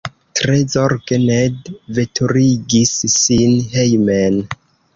Tre 0.37 0.53
zorge 0.75 1.19
Ned 1.25 1.69
veturigis 1.99 2.95
sin 3.19 3.57
hejmen. 3.77 4.45